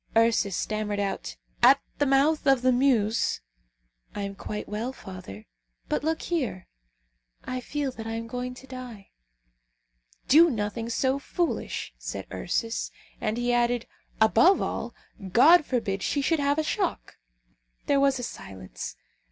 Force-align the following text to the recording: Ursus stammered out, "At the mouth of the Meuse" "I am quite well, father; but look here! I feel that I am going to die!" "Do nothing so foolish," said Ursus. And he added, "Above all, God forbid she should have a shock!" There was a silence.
Ursus 0.17 0.55
stammered 0.55 0.99
out, 0.99 1.35
"At 1.61 1.79
the 1.99 2.07
mouth 2.07 2.47
of 2.47 2.63
the 2.63 2.71
Meuse" 2.71 3.39
"I 4.15 4.23
am 4.23 4.33
quite 4.33 4.67
well, 4.67 4.91
father; 4.91 5.45
but 5.89 6.03
look 6.03 6.23
here! 6.23 6.65
I 7.43 7.61
feel 7.61 7.91
that 7.91 8.07
I 8.07 8.13
am 8.13 8.25
going 8.25 8.55
to 8.55 8.65
die!" 8.65 9.11
"Do 10.27 10.49
nothing 10.49 10.89
so 10.89 11.19
foolish," 11.19 11.93
said 11.99 12.25
Ursus. 12.33 12.89
And 13.21 13.37
he 13.37 13.53
added, 13.53 13.85
"Above 14.19 14.59
all, 14.59 14.95
God 15.31 15.67
forbid 15.67 16.01
she 16.01 16.23
should 16.23 16.39
have 16.39 16.57
a 16.57 16.63
shock!" 16.63 17.17
There 17.85 17.99
was 17.99 18.17
a 18.17 18.23
silence. 18.23 18.95